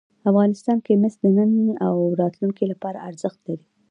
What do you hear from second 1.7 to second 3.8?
او راتلونکي لپاره ارزښت لري.